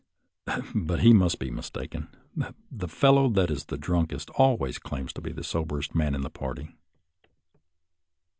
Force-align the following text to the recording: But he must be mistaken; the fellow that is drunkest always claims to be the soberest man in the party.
But 0.83 1.01
he 1.01 1.13
must 1.13 1.37
be 1.37 1.51
mistaken; 1.51 2.07
the 2.71 2.87
fellow 2.87 3.29
that 3.33 3.51
is 3.51 3.65
drunkest 3.67 4.31
always 4.31 4.79
claims 4.79 5.13
to 5.13 5.21
be 5.21 5.31
the 5.31 5.43
soberest 5.43 5.93
man 5.93 6.15
in 6.15 6.21
the 6.21 6.31
party. 6.31 6.73